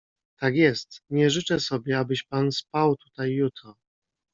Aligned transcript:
"Tak 0.39 0.55
jest, 0.55 1.01
nie 1.09 1.29
życzę 1.29 1.59
sobie, 1.59 1.97
abyś 1.99 2.23
pan 2.23 2.51
spał 2.51 2.95
tutaj 2.95 3.31
jutro." 3.31 3.75